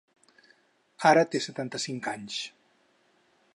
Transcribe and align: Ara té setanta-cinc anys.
Ara 1.09 1.25
té 1.35 1.43
setanta-cinc 1.47 2.11
anys. 2.15 2.41